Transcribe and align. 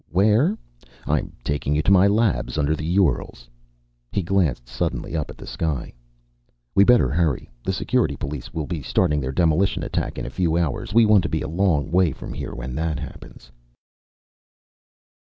"Where? 0.09 0.57
I'm 1.05 1.31
taking 1.43 1.75
you 1.75 1.83
to 1.83 1.91
my 1.91 2.07
labs. 2.07 2.57
Under 2.57 2.75
the 2.75 2.83
Urals." 2.87 3.47
He 4.11 4.23
glanced 4.23 4.67
suddenly 4.67 5.15
up 5.15 5.29
at 5.29 5.37
the 5.37 5.45
sky. 5.45 5.93
"We 6.73 6.83
better 6.83 7.07
hurry. 7.09 7.51
The 7.63 7.71
Security 7.71 8.15
police 8.15 8.51
will 8.51 8.65
be 8.65 8.81
starting 8.81 9.21
their 9.21 9.31
demolition 9.31 9.83
attack 9.83 10.17
in 10.17 10.25
a 10.25 10.31
few 10.31 10.57
hours. 10.57 10.91
We 10.91 11.05
want 11.05 11.21
to 11.21 11.29
be 11.29 11.43
a 11.43 11.47
long 11.47 11.91
way 11.91 12.13
from 12.13 12.33
here 12.33 12.55
when 12.55 12.73
that 12.73 12.95
begins." 13.19 13.51